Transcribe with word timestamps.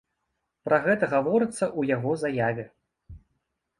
Пра 0.69 0.79
гэта 0.87 1.09
гаворыцца 1.11 1.65
ў 1.79 1.95
яго 1.95 2.11
заяве. 2.25 2.65